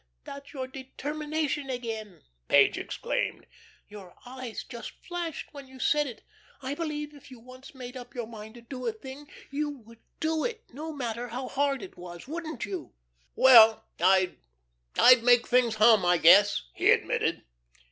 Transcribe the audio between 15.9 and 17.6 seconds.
I guess," he admitted.